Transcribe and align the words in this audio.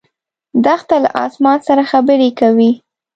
دښته 0.63 0.95
له 1.03 1.09
اسمان 1.25 1.59
سره 1.67 1.83
خبرې 1.91 2.29
کوي. 2.39 2.71